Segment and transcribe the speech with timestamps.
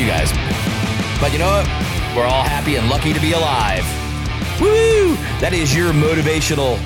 [0.00, 0.32] you guys,
[1.20, 1.66] but you know what?
[2.16, 3.84] We're all happy and lucky to be alive.
[4.58, 5.14] Woo!
[5.40, 6.78] That is your motivational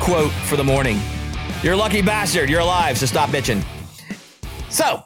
[0.00, 1.00] quote for the morning.
[1.62, 2.50] You're a lucky bastard.
[2.50, 3.64] You're alive, so stop bitching.
[4.68, 5.02] So,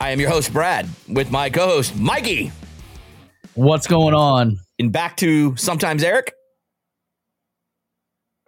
[0.00, 2.52] I am your host, Brad, with my co host, Mikey.
[3.54, 4.60] What's going on?
[4.78, 6.32] And back to sometimes Eric.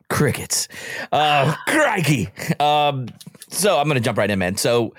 [0.08, 0.68] Crickets.
[1.10, 2.28] Uh, crikey.
[2.60, 3.08] Um,
[3.48, 4.56] so I'm going to jump right in, man.
[4.56, 4.94] So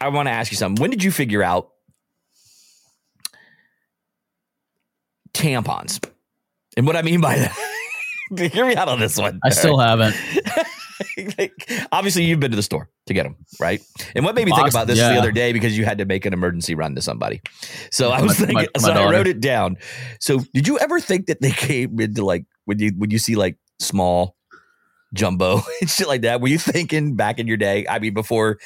[0.00, 0.80] I want to ask you something.
[0.80, 1.70] When did you figure out
[5.32, 6.04] tampons?
[6.76, 9.40] And what I mean by that, hear me out on this one.
[9.44, 10.16] I still haven't.
[11.38, 11.52] like,
[11.92, 13.80] obviously, you've been to the store to get them, right?
[14.14, 15.12] And what made me think about this yeah.
[15.12, 17.40] the other day because you had to make an emergency run to somebody.
[17.90, 19.76] So I was My- thinking, my- my so I wrote it down.
[20.20, 23.36] So did you ever think that they came into like when you when you see
[23.36, 24.36] like small
[25.12, 26.40] jumbo and shit like that?
[26.40, 27.86] Were you thinking back in your day?
[27.88, 28.58] I mean, before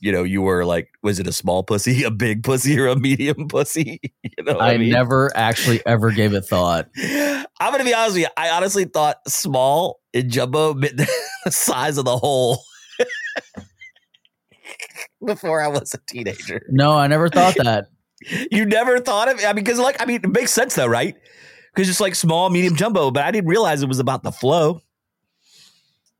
[0.00, 2.96] you know, you were like, was it a small pussy, a big pussy, or a
[2.96, 4.00] medium pussy?
[4.22, 4.90] You know, what I mean?
[4.90, 6.88] never actually ever gave it thought.
[6.96, 8.28] I'm gonna be honest with you.
[8.36, 12.62] I honestly thought small and jumbo meant the size of the hole
[15.26, 16.62] before I was a teenager.
[16.70, 17.88] No, I never thought that.
[18.50, 19.44] You never thought of it?
[19.44, 21.16] I mean, because like, I mean, it makes sense though, right?
[21.74, 24.80] Because it's like small, medium, jumbo, but I didn't realize it was about the flow.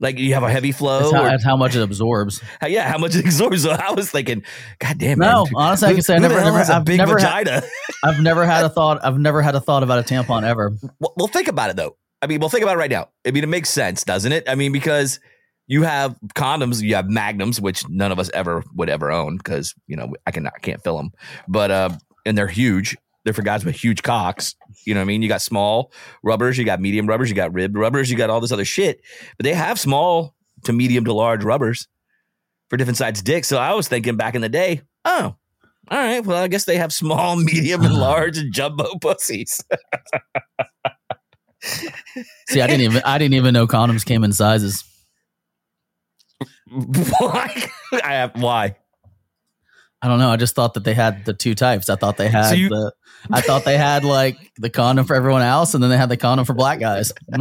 [0.01, 2.43] Like you have a heavy flow, That's how, or- that's how much it absorbs.
[2.67, 3.63] yeah, how much it absorbs.
[3.63, 4.43] So I was thinking,
[4.79, 5.25] God damn, it.
[5.27, 5.53] No, man.
[5.55, 7.63] honestly, I can say I who never, never I've big never, had, vagina.
[8.05, 9.05] I've never had a thought.
[9.05, 10.75] I've never had a thought about a tampon ever.
[10.99, 11.97] well, well, think about it though.
[12.23, 13.09] I mean, well, think about it right now.
[13.27, 14.49] I mean, it makes sense, doesn't it?
[14.49, 15.21] I mean, because
[15.67, 19.75] you have condoms, you have magnums, which none of us ever would ever own because
[19.87, 21.13] you know I can I can't fill them,
[21.47, 21.91] but uh,
[22.25, 22.97] and they're huge.
[23.25, 24.55] They're for guys with huge cocks.
[24.87, 25.23] You know what I mean?
[25.23, 28.41] You got small rubbers, you got medium rubbers, you got ribbed rubbers, you got all
[28.41, 29.01] this other shit.
[29.37, 30.35] But they have small
[30.65, 31.87] to medium to large rubbers
[32.69, 33.49] for different sized dicks.
[33.49, 35.37] So I was thinking back in the day, oh,
[35.91, 39.61] all right, well, I guess they have small, medium, and large and jumbo pussies.
[42.49, 44.85] See, I didn't even I didn't even know condoms came in sizes.
[46.71, 47.71] why?
[47.93, 48.77] I have why?
[50.03, 50.31] I don't know.
[50.31, 51.91] I just thought that they had the two types.
[51.91, 52.93] I thought they had So you- the
[53.31, 56.17] I thought they had like the condom for everyone else, and then they had the
[56.17, 57.13] condom for black guys.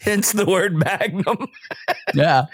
[0.00, 1.46] Hence the word magnum.
[2.14, 2.46] yeah,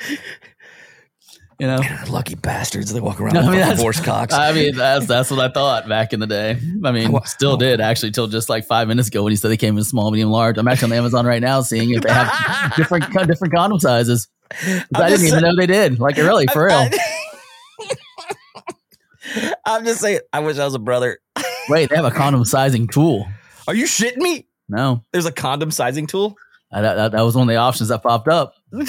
[1.59, 1.81] you know.
[2.09, 2.93] Lucky bastards.
[2.93, 4.35] They walk around I with mean, that's- horse cocks.
[4.35, 6.59] I mean, that's that's what I thought back in the day.
[6.85, 7.57] I mean, still oh.
[7.57, 10.11] did actually till just like five minutes ago when he said they came in small,
[10.11, 10.59] medium, large.
[10.59, 14.29] I'm actually on Amazon right now seeing if they have different different condom sizes.
[14.95, 15.99] I didn't even know they did.
[15.99, 16.89] Like really, for real.
[19.67, 20.21] I'm just saying.
[20.33, 21.19] I wish I was a brother.
[21.69, 23.27] Wait, they have a condom sizing tool.
[23.67, 24.47] Are you shitting me?
[24.69, 26.37] No, There's a condom sizing tool.
[26.73, 28.55] I, that, that, that was one of the options that popped up.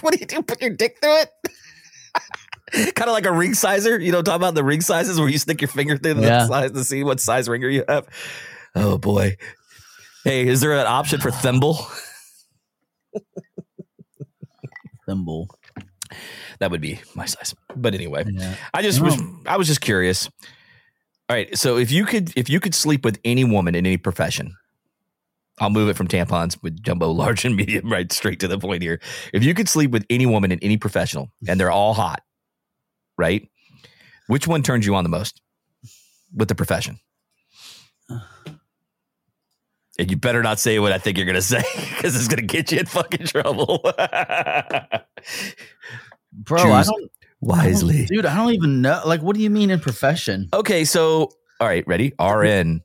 [0.00, 0.42] What do you do?
[0.42, 1.30] Put your dick through it?
[2.96, 4.00] kind of like a ring sizer.
[4.00, 6.46] You know, talk about the ring sizes where you stick your finger through the Yeah.
[6.48, 8.08] size to see what size ringer you have.
[8.74, 9.36] Oh boy.
[10.24, 11.86] Hey, is there an option for thimble?
[16.58, 17.54] That would be my size.
[17.74, 18.24] But anyway.
[18.28, 18.54] Yeah.
[18.74, 19.38] I just was Oh.
[19.46, 20.28] I was just curious.
[21.28, 23.96] All right, so if you could if you could sleep with any woman in any
[23.96, 24.54] profession,
[25.58, 28.82] I'll move it from tampons with jumbo, large, and medium right straight to the point
[28.82, 29.00] here.
[29.32, 32.22] If you could sleep with any woman in any professional and they're all hot,
[33.16, 33.48] right?
[34.26, 35.40] Which one turns you on the most
[36.34, 36.98] with the profession?
[38.10, 38.20] Uh,
[40.02, 42.72] And you better not say what I think you're gonna say because it's gonna get
[42.72, 43.78] you in fucking trouble.
[46.32, 48.06] Bro, I don't wisely.
[48.06, 48.26] dude.
[48.26, 49.00] I don't even know.
[49.06, 50.48] Like, what do you mean in profession?
[50.52, 51.30] Okay, so
[51.60, 52.14] all right, ready?
[52.20, 52.82] RN,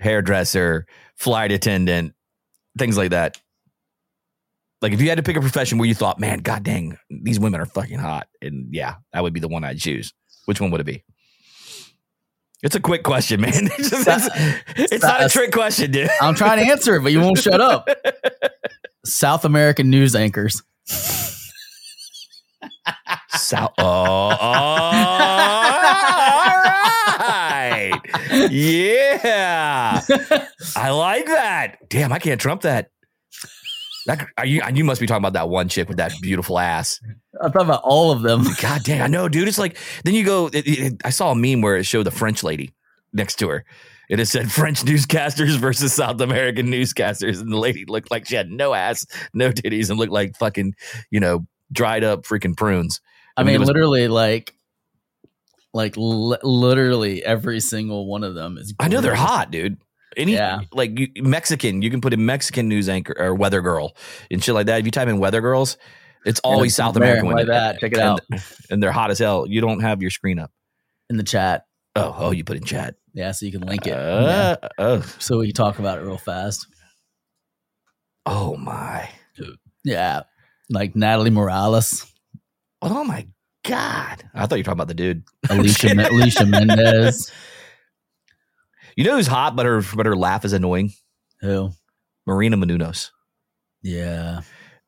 [0.00, 0.84] hairdresser,
[1.16, 2.12] flight attendant,
[2.76, 3.40] things like that.
[4.82, 7.40] Like if you had to pick a profession where you thought, man, god dang, these
[7.40, 10.12] women are fucking hot, and yeah, that would be the one I'd choose.
[10.44, 11.04] Which one would it be?
[12.64, 13.52] It's a quick question, man.
[13.78, 14.62] It's, just- it's-
[14.92, 16.08] it's not a trick question, dude.
[16.20, 17.88] I'm trying to answer it, but you won't shut up.
[19.04, 20.62] South American news anchors.
[23.36, 24.36] So, oh, all
[27.18, 27.92] right.
[28.50, 30.00] Yeah.
[30.76, 31.76] I like that.
[31.88, 32.88] Damn, I can't trump that.
[34.06, 34.60] That are you?
[34.74, 37.00] You must be talking about that one chick with that beautiful ass.
[37.40, 38.44] I'm talking about all of them.
[38.60, 39.48] God damn, I know, dude.
[39.48, 40.48] It's like then you go.
[40.52, 42.72] It, it- I saw a meme where it showed the French lady
[43.12, 43.64] next to her.
[44.10, 48.34] It has said French newscasters versus South American newscasters, and the lady looked like she
[48.34, 50.74] had no ass, no titties, and looked like fucking,
[51.10, 53.00] you know, dried up freaking prunes.
[53.36, 54.54] I mean, mean, was- literally, like,
[55.72, 58.74] like li- literally every single one of them is.
[58.78, 59.78] I know they're hot, dude.
[60.16, 60.60] Any Yeah.
[60.72, 63.96] like you, Mexican, you can put in Mexican news anchor or weather girl
[64.30, 64.78] and shit like that.
[64.80, 65.76] If you type in weather girls,
[66.24, 67.80] it's always South American like that.
[67.80, 68.20] Check it And- out.
[68.70, 69.46] and they're hot as hell.
[69.48, 70.50] You don't have your screen up.
[71.10, 71.64] in the chat.
[71.96, 72.94] Oh, oh, you put in chat.
[73.12, 73.90] Yeah, so you can link it.
[73.90, 74.56] Yeah.
[74.78, 76.66] Uh, So we talk about it real fast.
[78.26, 79.08] oh my,
[79.84, 80.22] Yeah.
[80.70, 82.10] Like Natalie Morales,
[82.80, 83.28] oh my
[83.64, 84.24] god!
[84.34, 85.22] I thought you were talking about the dude.
[85.50, 87.30] Alicia, Alicia Mendez.
[88.96, 90.92] You know who's hot, but her but her laugh is annoying.
[91.40, 91.70] Who?
[92.26, 93.10] Marina Menounos.
[93.82, 94.40] Yeah.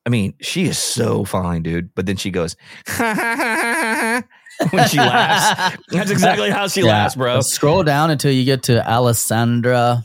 [0.05, 1.95] I mean, she is so fine, dude.
[1.95, 2.57] But then she goes
[2.97, 5.77] when she laughs.
[5.91, 7.41] That's exactly how she laughs, bro.
[7.41, 10.05] Scroll down until you get to Alessandra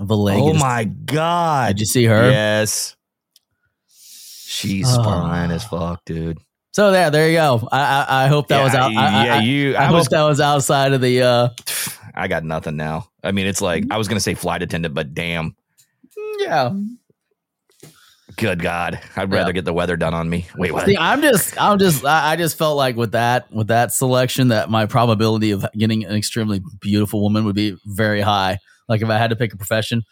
[0.00, 0.40] Villegas.
[0.40, 1.68] Oh my god!
[1.76, 2.30] Did you see her?
[2.30, 2.96] Yes,
[3.86, 5.02] she's Oh.
[5.02, 6.38] fine as fuck, dude.
[6.72, 7.68] So there, there you go.
[7.72, 8.92] I I, I hope that was out.
[8.92, 9.74] I, I- yeah, I, you.
[9.76, 10.08] I, I, hope was.
[10.08, 11.22] that was outside of the.
[11.22, 11.48] uh
[12.18, 13.08] I got nothing now.
[13.22, 15.54] I mean, it's like I was gonna say flight attendant, but damn,
[16.40, 16.72] Yeah.
[18.36, 19.52] good God, I'd rather Yeah.
[19.52, 20.46] get the weather done on me.
[20.56, 20.86] Wait, what?
[20.86, 24.70] See, I'm just, I'm just, I just felt like with that, with that selection, that
[24.70, 28.58] my probability of getting an extremely beautiful woman would be very high.
[28.88, 30.02] Like if I had to pick a profession,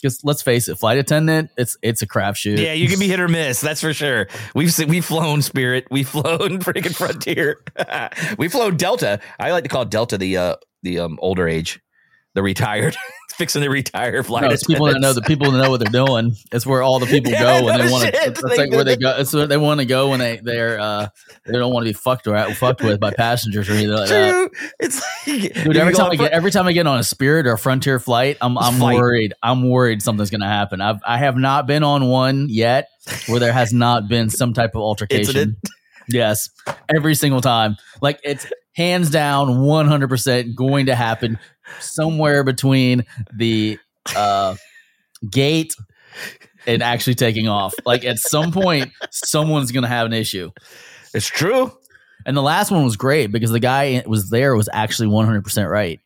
[0.00, 2.58] because let's face it, flight attendant, it's it's a crapshoot.
[2.58, 3.60] Yeah, you can be hit or miss.
[3.60, 4.26] That's for sure.
[4.54, 5.86] We've se- we've flown Spirit.
[5.90, 7.58] We've flown freaking Frontier.
[8.38, 9.20] we've flown Delta.
[9.38, 11.80] I like to call Delta the uh the um older age,
[12.34, 12.96] the retired,
[13.36, 14.44] fixing to retire flight.
[14.44, 16.34] No, it's people that know the people that know what they're doing.
[16.52, 18.24] It's where all the people Yeah, go when no they want to.
[18.26, 19.16] It's like where they go.
[19.18, 21.08] It's where they want to go when they they're uh
[21.46, 24.50] they don't want to be fucked or fucked with by passengers or anything like that.
[24.78, 27.52] It's like Dude, every time I get every time I get on a Spirit or
[27.52, 28.94] a Frontier flight, I'm I'm Fight.
[28.96, 29.34] worried.
[29.42, 30.80] I'm worried something's gonna happen.
[30.80, 32.88] I've I have not been on one yet
[33.26, 35.56] where there has not been some type of altercation.
[36.08, 36.48] Yes,
[36.94, 37.76] every single time.
[38.00, 41.38] Like it's hands down, 100 percent going to happen
[41.80, 43.04] somewhere between
[43.34, 43.78] the
[44.16, 44.56] uh,
[45.30, 45.74] gate
[46.66, 47.74] and actually taking off.
[47.84, 50.50] Like at some point, someone's gonna have an issue.
[51.14, 51.72] it's true.
[52.24, 56.00] And the last one was great because the guy was there was actually 100% right.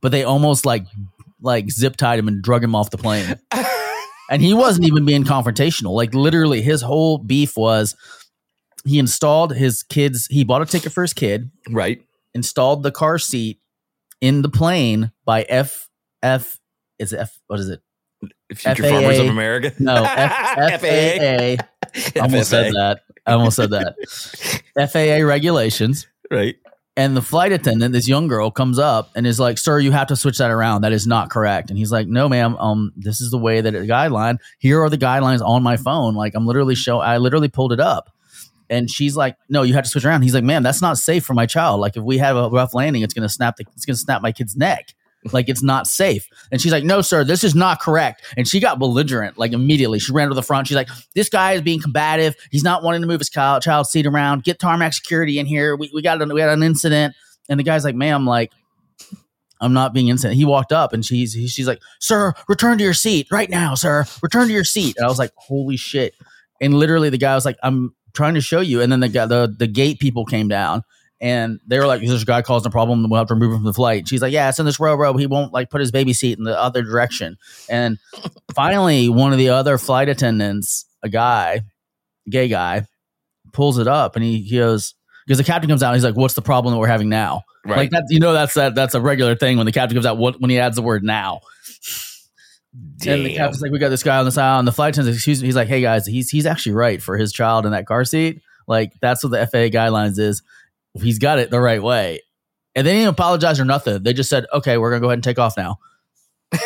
[0.00, 0.84] But they almost like
[1.40, 3.38] like zip tied him and drug him off the plane.
[4.30, 5.92] and he wasn't even being confrontational.
[5.92, 7.94] Like literally his whole beef was
[8.86, 12.02] he installed his kids he bought a ticket for his kid, Right.
[12.34, 13.60] installed the car seat
[14.20, 15.88] in the plane by F
[16.22, 16.58] F
[16.98, 17.80] is it F what is it?
[18.54, 18.88] Future FAA.
[18.90, 19.72] Farmers of America.
[19.78, 21.62] No, F- FAA.
[22.16, 23.00] I almost said that.
[23.26, 23.96] I almost said that.
[24.90, 26.06] FAA regulations.
[26.30, 26.56] Right.
[26.98, 30.06] And the flight attendant, this young girl, comes up and is like, "Sir, you have
[30.06, 30.80] to switch that around.
[30.80, 32.56] That is not correct." And he's like, "No, ma'am.
[32.56, 34.38] Um, this is the way that it guideline.
[34.58, 36.14] Here are the guidelines on my phone.
[36.14, 37.00] Like, I'm literally show.
[37.00, 38.10] I literally pulled it up."
[38.68, 41.24] And she's like, "No, you have to switch around." He's like, "Ma'am, that's not safe
[41.24, 41.80] for my child.
[41.80, 44.32] Like, if we have a rough landing, it's gonna snap the, it's gonna snap my
[44.32, 44.94] kid's neck.
[45.32, 48.60] Like, it's not safe." And she's like, "No, sir, this is not correct." And she
[48.60, 49.98] got belligerent like immediately.
[49.98, 50.68] She ran to the front.
[50.68, 52.36] She's like, "This guy is being combative.
[52.52, 54.44] He's not wanting to move his child child seat around.
[54.44, 55.74] Get tarmac security in here.
[55.74, 57.16] We, we got an, we had an incident."
[57.48, 58.52] And the guy's like, "Ma'am, like."
[59.60, 60.36] I'm not being incident.
[60.36, 63.74] He walked up and she's he- she's like, "Sir, return to your seat right now,
[63.74, 64.04] sir.
[64.22, 66.14] Return to your seat." And I was like, "Holy shit!"
[66.60, 69.26] And literally, the guy was like, "I'm trying to show you." And then the guy,
[69.26, 70.82] the the gate people came down
[71.20, 73.08] and they were like, "This guy causing a problem.
[73.08, 74.94] We'll have to remove him from the flight." She's like, "Yeah, it's in this row,
[74.94, 75.16] row.
[75.16, 77.36] He won't like put his baby seat in the other direction."
[77.68, 77.98] And
[78.54, 81.60] finally, one of the other flight attendants, a guy,
[82.28, 82.86] gay guy,
[83.52, 84.94] pulls it up and he, he goes
[85.26, 85.88] because the captain comes out.
[85.88, 87.78] And he's like, "What's the problem that we're having now?" Right.
[87.78, 90.18] Like that, you know, that's that that's a regular thing when the captain comes out.
[90.18, 91.40] What when he adds the word now?
[93.06, 95.14] And the captain's like, "We got this guy on this aisle," and the flight attendant,
[95.16, 97.86] excuse me, he's like, "Hey guys, he's he's actually right for his child in that
[97.86, 98.40] car seat.
[98.66, 100.42] Like that's what the FAA guidelines is.
[100.94, 102.20] He's got it the right way."
[102.74, 104.02] And they didn't apologize or nothing.
[104.02, 105.78] They just said, "Okay, we're gonna go ahead and take off now."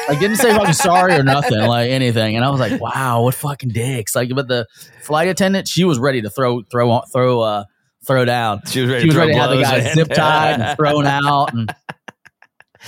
[0.08, 2.36] I didn't say fucking sorry or nothing, like anything.
[2.36, 4.66] And I was like, "Wow, what fucking dicks!" Like, but the
[5.02, 7.64] flight attendant, she was ready to throw throw throw uh
[8.06, 10.60] throw down She was ready she was to ready to have the guy zip tied
[10.60, 11.52] and thrown out.
[11.52, 11.74] And,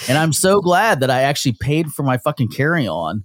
[0.08, 3.24] and I'm so glad that I actually paid for my fucking carry on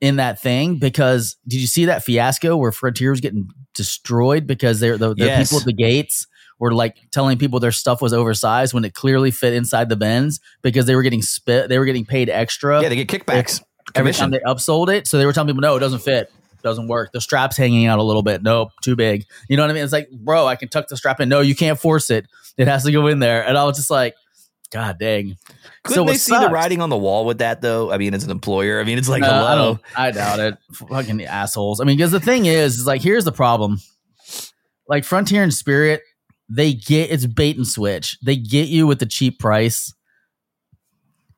[0.00, 4.80] in that thing because did you see that fiasco where Frontier was getting destroyed because
[4.80, 5.48] they're the, the Yes.
[5.48, 6.26] people at the gates
[6.58, 10.40] were like telling people their stuff was oversized when it clearly fit inside the bins
[10.62, 13.62] because they were getting spit they were getting paid extra Yeah, they get kickbacks.
[13.94, 15.06] every time they upsold it.
[15.06, 16.32] So they were telling people, no, it doesn't fit.
[16.62, 17.12] Doesn't work.
[17.12, 18.42] The strap's hanging out a little bit.
[18.42, 19.24] Nope, too big.
[19.48, 19.82] You know what I mean?
[19.82, 21.28] It's like, bro, I can tuck the strap in.
[21.30, 22.26] No, you can't force it.
[22.58, 23.46] It has to go in there.
[23.46, 24.14] And I was just like,
[24.70, 25.36] God dang.
[25.84, 27.90] Couldn't what they see the writing on the wall with that though?
[27.92, 29.72] I mean, as an employer, I mean, it's like No, I, hello.
[29.74, 30.58] don't, I doubt it.
[30.72, 31.80] Fucking assholes.
[31.80, 33.78] I mean, because the thing is, is like, here's the problem.
[34.88, 36.02] Like Frontier and Spirit,
[36.48, 38.18] they get it's bait and switch.
[38.22, 39.92] They get you with the cheap price.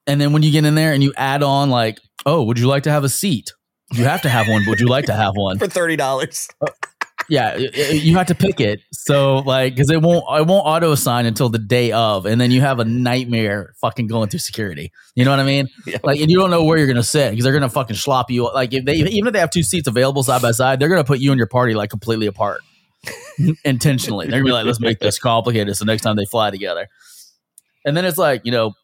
[0.06, 2.66] and then when you get in there and you add on like, oh, would you
[2.66, 3.52] like to have a seat?
[3.92, 4.64] You have to have one.
[4.66, 5.58] Would you like to have one?
[5.58, 6.48] For thirty dollars.
[6.60, 6.66] Uh,
[7.32, 8.82] Yeah, you have to pick it.
[8.92, 12.50] So like, because it won't, it won't auto assign until the day of, and then
[12.50, 14.92] you have a nightmare fucking going through security.
[15.14, 15.68] You know what I mean?
[15.86, 15.96] Yeah.
[16.04, 18.52] Like, and you don't know where you're gonna sit because they're gonna fucking slop you.
[18.52, 21.04] Like, if they even if they have two seats available side by side, they're gonna
[21.04, 22.60] put you and your party like completely apart
[23.64, 24.26] intentionally.
[24.26, 26.86] They're gonna be like, let's make this complicated so next time they fly together.
[27.86, 28.74] And then it's like, you know,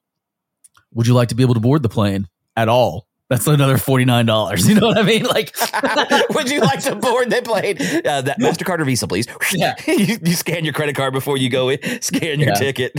[0.95, 3.08] would you like to be able to board the plane at all?
[3.31, 4.67] That's another forty nine dollars.
[4.69, 5.25] You know what I mean?
[5.25, 5.55] Like,
[6.31, 7.77] Would you like to board the plane?
[8.05, 9.27] Uh, that Mastercard or Visa, please.
[9.53, 9.75] Yeah.
[9.87, 11.79] you, you scan your credit card before you go in.
[12.03, 12.55] Scan your Yeah.
[12.55, 12.93] ticket.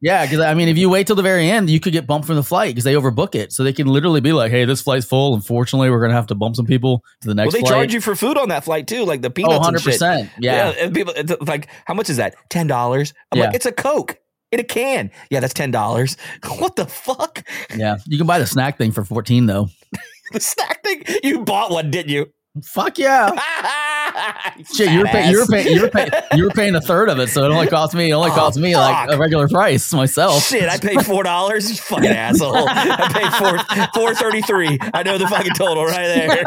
[0.00, 2.26] Yeah, because I mean, if you wait till the very end, you could get bumped
[2.26, 3.52] from the flight because they overbook it.
[3.52, 5.34] So they can literally be like, "Hey, this flight's full.
[5.34, 7.94] Unfortunately, we're gonna have to bump some people to the next." well, they flight." charge
[7.94, 9.92] you for food on that flight too, like the oh, peanuts 100 and shit.
[9.92, 10.30] percent.
[10.38, 12.34] Yeah, and people it's like, how much is that?
[12.48, 13.14] Ten dollars.
[13.32, 14.18] I'm like, it's a Coke
[14.52, 15.10] in a can.
[15.30, 16.16] Yeah, that's ten dollars.
[16.58, 17.44] What the fuck?
[17.76, 17.96] yeah.
[18.06, 19.68] You can buy the snack thing for fourteen though.
[20.32, 21.02] The snack thing.
[21.24, 22.26] You bought one, didn't you?
[22.62, 23.30] Fuck yeah!
[24.74, 25.30] Shit, you were paying.
[25.30, 25.76] You were paying.
[25.76, 26.72] You were paying.
[26.72, 28.10] You a third of it, so it only cost me.
[28.10, 30.44] It only Oh, cost me like a regular price myself.
[30.44, 31.80] Shit, I paid four dollars.
[31.80, 32.54] Fucking asshole.
[32.68, 34.78] I paid four four thirty three.
[34.94, 36.44] I know the fucking total right there.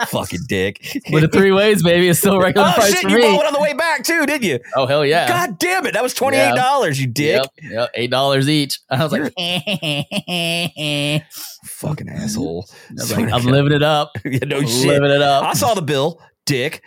[0.06, 1.00] fucking dick.
[1.10, 3.22] With the three ways, baby, it's still regular oh price shit, for you me.
[3.22, 4.60] bought one on the way back too, didn't you?
[4.76, 5.28] Oh hell yeah!
[5.28, 7.00] God damn it, that was twenty eight dollars.
[7.00, 7.42] You dick.
[7.62, 8.80] Yep, yep, eight dollars each.
[8.90, 9.32] I was like,
[11.64, 12.66] Fucking asshole.
[12.90, 14.86] I was like, I'm living it up, yeah, no shit.
[14.86, 16.82] living it up, I saw the bill, dick.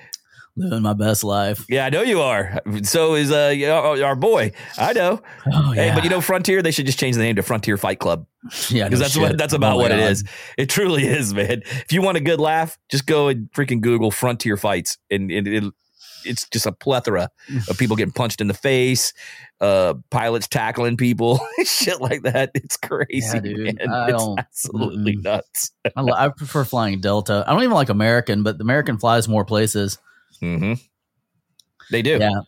[0.59, 1.65] Living my best life.
[1.69, 2.61] Yeah, I know you are.
[2.83, 4.51] So is uh you our boy.
[4.77, 5.21] I know.
[5.51, 6.61] Oh yeah, Hey, but you know, Frontier.
[6.61, 8.25] They should just change the name to Frontier Fight Club
[8.69, 9.21] yeah, because no that's shit.
[9.21, 10.11] what that's about Oh what it God.
[10.11, 10.23] is.
[10.57, 11.61] It truly is, man.
[11.65, 15.47] If you want a good laugh, just go and freaking Google Frontier Fights, and, and
[15.47, 15.63] it,
[16.25, 17.29] it's just a plethora
[17.69, 19.13] of people getting punched in the face,
[19.61, 22.51] uh, pilots tackling people, shit like that.
[22.55, 23.59] It's crazy, Yeah, dude.
[23.79, 23.89] man.
[23.89, 25.23] I it's absolutely mm-mm.
[25.23, 25.71] nuts.
[25.95, 27.45] I, I prefer flying Delta.
[27.47, 29.97] I don't even like American, but the American flies more places.
[30.39, 30.73] Hmm
[31.91, 32.17] They do.
[32.19, 32.41] Yeah.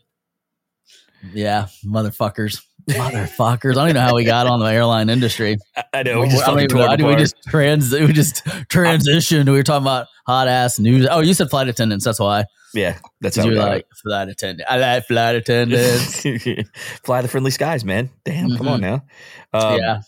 [1.33, 2.61] Yeah, motherfuckers.
[2.89, 3.71] Motherfuckers.
[3.71, 5.57] I don't even know how we got on the airline industry.
[5.93, 6.21] I, know.
[6.21, 7.07] We just I fucking tore know.
[7.07, 9.45] we just trans we just transitioned.
[9.45, 11.07] We were talking about hot ass news.
[11.09, 12.45] Oh, you said flight attendants, that's why.
[12.73, 14.67] yeah, that's how you we were got like flight attendant.
[14.69, 16.21] I like flight attendants.
[17.03, 18.09] Fly the friendly skies, man.
[18.25, 19.05] Damn, come on now.
[19.53, 20.01] Um, yeah.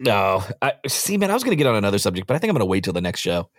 [0.00, 1.30] No, I see, man.
[1.30, 2.84] I was going to get on another subject, but I think I'm going to wait
[2.84, 3.50] till the next show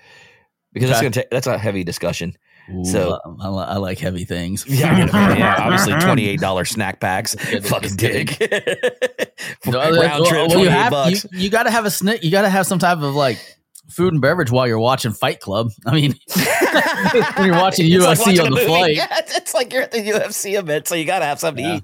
[0.74, 2.36] because that's going to take that's a heavy discussion.
[2.74, 4.66] Ooh, so- I, I, I like heavy things.
[4.68, 4.98] Yeah,
[5.38, 5.56] yeah.
[5.60, 7.36] Obviously, twenty eight dollar snack packs.
[7.64, 8.26] Fucking just kidding.
[8.28, 9.36] dick.
[9.66, 11.26] No, Round trip, well, you have bucks.
[11.32, 12.24] you, you got to have a snack.
[12.24, 13.40] You got to have some type of like
[13.90, 15.70] food and beverage while you're watching Fight Club.
[15.86, 16.14] I mean,
[17.36, 18.96] when you're watching It's like UFC watching on the flight.
[18.96, 21.66] Yeah, it's, it's like you're at the UFC event, so you got to have something
[21.66, 21.80] Yeah.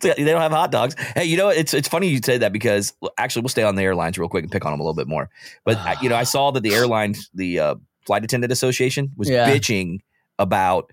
[0.00, 0.24] to eat.
[0.24, 0.94] They don't have hot dogs.
[1.16, 3.82] Hey, you know it's it's funny you say that because actually we'll stay on the
[3.82, 5.30] airlines real quick and pick on them a little bit more.
[5.64, 7.74] But you know, I saw that the airlines, the uh,
[8.06, 9.48] flight attendant association, was Yeah.
[9.50, 9.98] bitching
[10.38, 10.92] about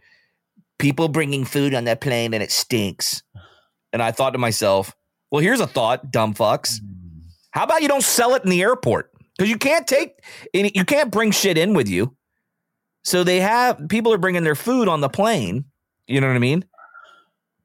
[0.80, 3.24] people bringing food on that plane and it stinks.
[3.94, 4.96] And I thought to myself,
[5.32, 6.80] well, here's a thought, dumb fucks.
[7.52, 9.12] How about you don't sell it in the airport?
[9.38, 10.20] Because you can't take
[10.54, 12.16] any, you can't bring shit in with you.
[13.04, 15.66] So they have people are bringing their food on the plane.
[16.08, 16.66] You know what I mean?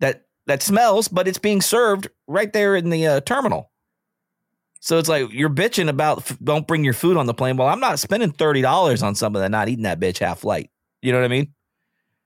[0.00, 3.70] That that smells, but it's being served right there in the uh, terminal.
[4.80, 7.56] So it's like you're bitching about f- don't bring your food on the plane.
[7.56, 10.70] Well, I'm not spending thirty dollars on something and not eating that bitch half flight.
[11.02, 11.54] You know what I mean?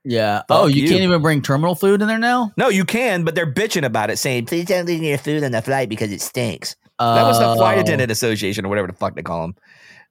[0.04, 0.38] Yeah.
[0.40, 0.88] Fuck oh, you, you.
[0.88, 2.52] can't even bring terminal food in there now.
[2.56, 5.52] No, you can, but they're bitching about it, saying please don't leave your food on
[5.52, 6.76] the flight because it stinks.
[6.98, 7.80] That was the flight Oh.
[7.80, 9.56] attendant association or whatever the fuck they call them.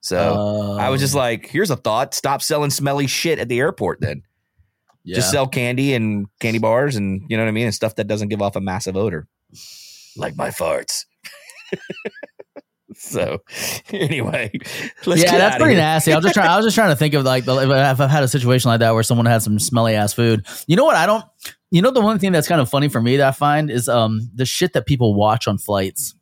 [0.00, 3.58] So I was just Oh, like, here's a thought: stop selling smelly shit at the
[3.58, 4.00] airport.
[4.00, 4.22] Then
[5.02, 5.14] yeah.
[5.14, 8.06] just sell candy and candy bars, and you know what I mean, and stuff that
[8.06, 9.26] doesn't give off a massive odor,
[10.16, 11.04] like my farts.
[12.96, 13.38] so
[13.90, 14.50] anyway,
[15.06, 15.82] let's yeah, that's pretty here.
[15.82, 16.12] nasty.
[16.12, 16.48] I was just trying.
[16.48, 18.80] I was just trying to think of like the, if I've had a situation like
[18.80, 20.46] that where someone had some smelly ass food.
[20.66, 20.96] You know what?
[20.96, 21.24] I don't.
[21.70, 23.88] You know the one thing that's kind of funny for me that I find is
[23.88, 26.14] um the shit that people watch on flights.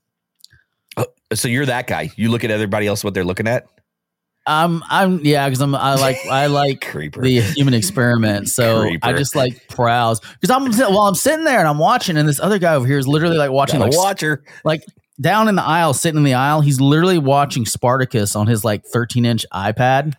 [1.35, 2.11] So you're that guy.
[2.17, 3.67] You look at everybody else what they're looking at.
[4.47, 7.23] I'm I'm yeah because I'm I like I like Creeper.
[7.23, 8.49] the human experiment.
[8.49, 12.29] So I just like browse because I'm while I'm sitting there and I'm watching, and
[12.29, 14.43] this other guy over here is literally like watching Got like watcher.
[14.65, 14.85] like
[15.21, 18.85] down in the aisle, sitting in the aisle, he's literally watching Spartacus on his like
[18.85, 20.15] 13 inch iPad.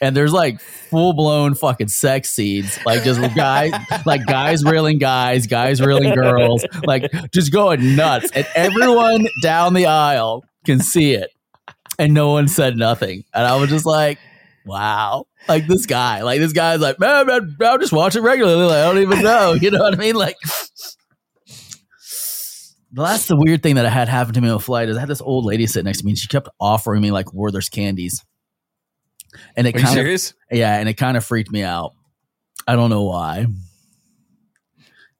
[0.00, 3.72] And there's like full blown fucking sex scenes, like just guys,
[4.06, 8.30] like guys reeling guys, guys reeling girls, like just going nuts.
[8.32, 11.30] And everyone down the aisle can see it.
[11.98, 13.24] And no one said nothing.
[13.34, 14.18] And I was just like,
[14.64, 15.26] wow.
[15.48, 18.64] Like this guy, like this guy's like, man, man I'm just watching regularly.
[18.64, 19.52] Like, I don't even know.
[19.60, 20.14] You know what I mean?
[20.14, 20.36] Like,
[23.04, 25.00] that's the weird thing that I had happen to me on a flight is I
[25.00, 27.68] had this old lady sit next to me and she kept offering me like Werther's
[27.68, 28.24] candies.
[29.56, 31.92] And it Are you kind of yeah, and it kind of freaked me out.
[32.66, 33.46] I don't know why.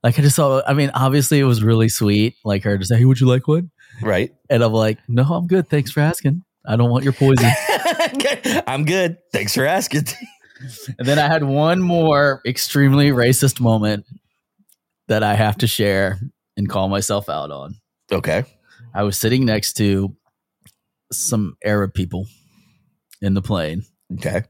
[0.02, 2.96] Like I just saw I mean, obviously it was really sweet, like her to say,
[2.96, 3.70] Hey, would you like one?
[4.00, 4.32] Right.
[4.48, 5.68] And I'm like, No, I'm good.
[5.68, 6.44] Thanks for asking.
[6.66, 7.50] I don't want your poison.
[8.66, 9.18] I'm good.
[9.32, 10.04] Thanks for asking.
[10.98, 14.04] and then I had one more extremely racist moment
[15.08, 16.18] that I have to share
[16.58, 17.76] and call myself out on.
[18.12, 18.44] Okay.
[18.94, 20.14] I was sitting next to
[21.12, 22.26] some Arab people
[23.22, 23.84] in the plane,
[24.14, 24.42] Okay.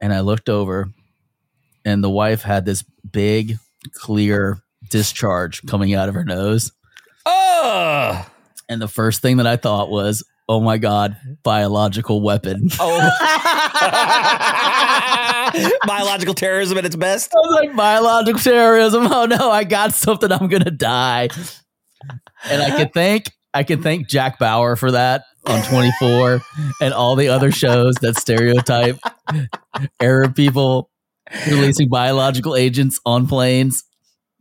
[0.00, 0.88] and I looked over,
[1.84, 3.56] and the wife had this big,
[3.94, 4.58] clear
[4.90, 6.70] discharge coming out of her nose.
[7.24, 8.24] Oh.
[8.68, 12.68] And the first thing that I thought was, oh my God, biological weapon.
[12.78, 13.10] Oh.
[15.86, 17.32] Biological terrorism at its best.
[17.34, 19.06] I was like, biological terrorism.
[19.06, 20.30] Oh no, I got something.
[20.30, 21.28] I'm gonna die.
[22.50, 26.42] And I could thank I could thank Jack Bauer for that on 24
[26.80, 28.98] and all the other shows that stereotype
[30.00, 30.90] Arab people
[31.48, 33.84] releasing biological agents on planes.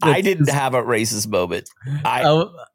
[0.02, 1.70] I didn't have a racist moment.
[2.04, 2.24] I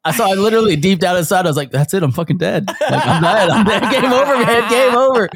[0.03, 2.65] I saw I literally deep down inside, I was like, that's it, I'm fucking dead.
[2.67, 3.49] Like, I'm dead.
[3.49, 3.91] I'm dead.
[3.91, 4.69] Game over, man.
[4.69, 5.29] Game over.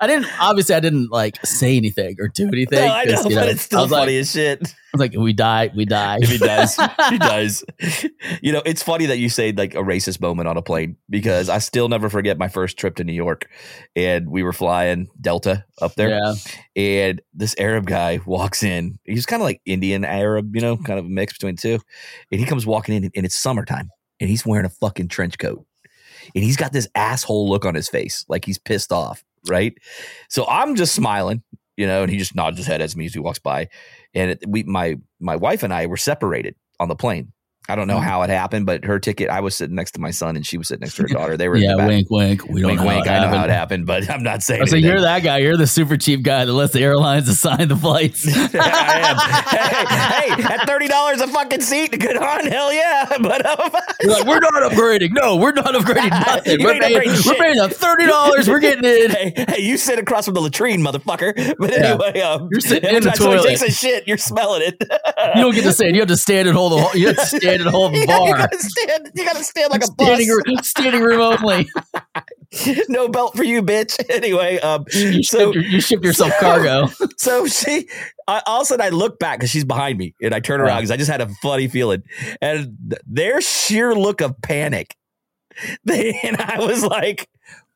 [0.00, 2.78] I didn't obviously I didn't like say anything or do anything.
[2.86, 4.58] no, I know, 'cause, you but know, it's still funny Like, as shit.
[4.62, 6.18] I was like, we die, we die.
[6.22, 6.76] If he does,
[7.10, 7.62] he does.
[8.40, 11.50] You know, it's funny that you say like a racist moment on a plane because
[11.50, 13.46] I still never forget my first trip to New York,
[13.94, 16.34] and we were flying Delta up there, Yeah.
[16.76, 18.98] and this Arab guy walks in.
[19.04, 21.78] He's kind of like Indian Arab, you know, kind of a mix between the two.
[22.32, 25.64] And he comes walking in, and it's summertime, and he's wearing a fucking trench coat,
[26.34, 29.76] and he's got this asshole look on his face, like he's pissed off, right?
[30.28, 31.42] So I'm just smiling,
[31.76, 33.68] you know, and he just nods his head as me as he walks by,
[34.14, 37.32] and it, we, my my wife and I were separated on the plane.
[37.68, 38.04] I don't know Mhm.
[38.04, 40.56] how it happened, but her ticket, I was sitting next to my son, and she
[40.58, 41.36] was sitting next to her daughter.
[41.36, 42.44] They were Yeah, the wink, wink.
[42.48, 43.06] We don't wink, know wink.
[43.06, 43.86] how it I know how it happened.
[43.86, 44.66] but I'm not saying.
[44.66, 44.90] So anything.
[44.92, 45.38] you're that guy.
[45.38, 48.26] You're the super cheap guy that lets the airlines assign the flights.
[48.54, 49.16] I am.
[49.16, 53.06] Hey, hey, at thirty dollars a fucking seat, good on, hell yeah.
[53.20, 53.70] But um,
[54.04, 55.10] like, we're not upgrading.
[55.12, 56.62] No, we're not upgrading nothing.
[56.62, 58.48] We're paying, upgrading we're paying the thirty dollars.
[58.48, 59.10] We're getting in.
[59.10, 61.54] hey, hey, you sit across from the latrine, motherfucker.
[61.58, 61.76] But Yeah.
[61.98, 63.44] anyway, um, You're sitting in the toilet.
[63.46, 64.76] takes a shit, you're smelling it.
[65.34, 65.94] You don't get to stand.
[65.94, 66.78] You have to stand and hold the.
[66.80, 68.36] whole- You have to stand and hold the you, bar.
[68.36, 69.10] gotta stand.
[69.14, 71.68] You gotta stand like a standing, room, standing room only.
[72.88, 73.96] no belt for you, bitch.
[74.16, 76.88] Anyway, um, You so ship, your, you ship yourself cargo.
[77.18, 77.88] So she,
[78.28, 80.60] I, all of a sudden, I look back because she's behind me, and I turn
[80.60, 82.02] around because I just had a funny feeling,
[82.40, 84.96] and th- their sheer look of panic,
[85.84, 87.28] they, and I was like,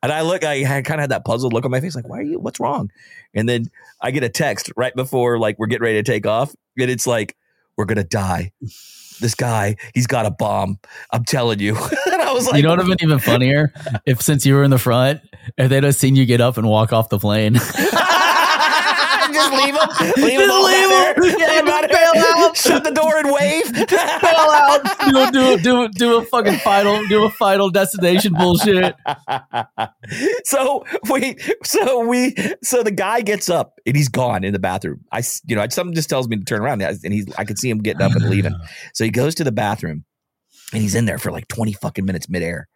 [0.03, 2.09] and I look, I had kind of had that puzzled look on my face, like,
[2.09, 2.39] why are you?
[2.39, 2.91] What's wrong?
[3.35, 3.67] And then
[4.01, 7.07] I get a text right before like we're getting ready to take off, and it's
[7.07, 7.37] like,
[7.77, 8.53] we're gonna die.
[9.21, 10.79] This guy, he's got a bomb.
[11.11, 11.77] I'm telling you.
[12.13, 13.73] and I was like, you know what would have been even funnier
[14.07, 15.21] if since you were in the front,
[15.57, 17.55] if they'd have seen you get up and walk off the plane.
[19.41, 20.15] just leave him.
[20.25, 20.41] Leave him.
[20.41, 21.25] Just all leave back him.
[21.39, 22.57] Yeah, just bail out.
[22.57, 23.73] Shut the door and wave.
[23.89, 24.83] Bail out.
[25.11, 28.95] Do do do do a fucking final do a final destination bullshit.
[30.45, 35.01] so we, so we, so the guy gets up and he's gone in the bathroom.
[35.13, 37.71] I you know, something just tells me to turn around, and he's, I could see
[37.71, 38.55] him getting up and leaving.
[38.95, 40.05] So he goes to the bathroom,
[40.73, 42.69] and he's in there for like twenty fucking minutes midair.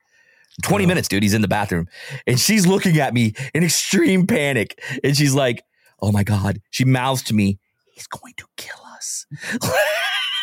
[0.63, 0.89] 20 Oh.
[0.89, 1.23] minutes, dude.
[1.25, 1.89] He's in the bathroom.
[2.29, 4.81] And she's looking at me in extreme panic.
[5.03, 5.65] And she's like,
[6.05, 6.61] Oh my God.
[6.71, 7.59] She mouths to me,
[7.95, 9.27] He's going to kill us.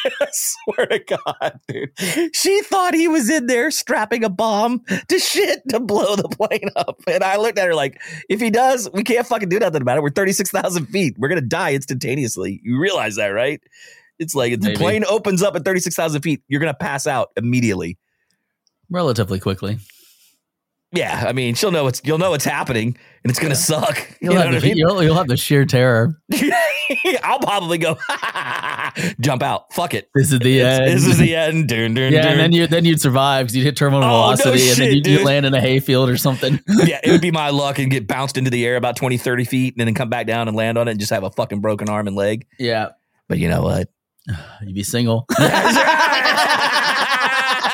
[0.06, 1.91] I swear to God, dude.
[2.34, 6.69] She thought he was in there strapping a bomb to shit to blow the plane
[6.76, 7.02] up.
[7.08, 9.97] And I looked at her like, if he does, we can't fucking do nothing about
[9.97, 10.02] it.
[10.02, 11.17] We're 36,000 feet.
[11.19, 12.62] We're going to die instantaneously.
[12.63, 13.62] You realize that, right?
[14.17, 17.30] It's like if the plane opens up at 36,000 feet, you're going to pass out
[17.36, 18.00] immediately.
[18.89, 19.78] Relatively quickly.
[20.93, 23.97] Yeah, I mean, she'll know it's you'll know it's happening, and it's gonna suck.
[24.19, 24.77] You You'll, know have what I the, mean?
[24.77, 26.19] you'll, you'll have the sheer terror.
[27.23, 27.97] I'll probably go
[29.21, 29.71] jump out.
[29.73, 30.10] Fuck it.
[30.13, 30.91] This is the It's- end.
[30.97, 31.69] This is the end.
[31.69, 32.32] Dun, dun, yeah, dun.
[32.34, 34.91] and then you then you'd survive because you'd hit terminal Oh, no velocity, and then
[34.95, 36.60] you'd, you'd land in a hayfield or something.
[36.67, 39.45] yeah, it would be my luck and get bounced into the air about 20, 30
[39.45, 41.62] feet, and then come back down and land on it and just have a fucking
[41.62, 42.45] broken arm and leg.
[42.60, 42.89] yeah,
[43.30, 43.88] But you know what?
[44.62, 45.25] you'd be single,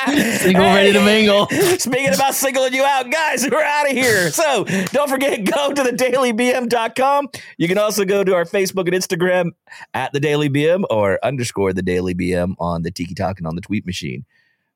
[0.38, 1.46] Single single, ready to mingle.
[1.78, 4.30] Speaking about singling you out, guys, we're out of here.
[4.30, 7.28] So don't forget, go to thedailybm.com.
[7.56, 9.50] You can also go to our Facebook and Instagram
[9.94, 13.54] at the Daily BM or underscore the Daily BM on the Tiki Talk and on
[13.54, 14.24] the tweet machine.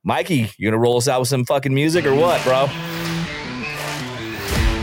[0.04, 2.68] Mikey, you gonna roll us out with some fucking music or what, bro?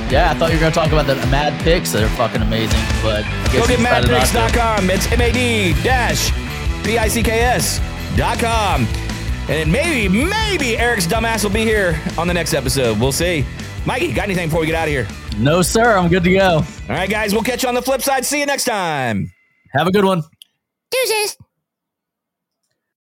[0.10, 2.80] Yeah, I thought you were gonna talk about the Mad Picks that are fucking amazing,
[3.04, 4.34] but Go get you decided not to.
[4.38, 4.90] madpicks.com.
[4.90, 6.32] It's M A D dash
[6.84, 7.80] P I C K S
[9.50, 9.62] dot com.
[9.62, 13.00] And maybe, maybe Eric's dumbass will be here on the next episode.
[13.00, 13.46] We'll see.
[13.86, 15.08] Mikey, got anything before we get out of here?
[15.38, 15.98] No, sir.
[15.98, 16.56] I'm good to go.
[16.58, 18.26] All right, guys, we'll catch you on the flip side.
[18.26, 19.32] See you next time.
[19.74, 20.22] Have a good one.
[20.92, 21.38] Deuces.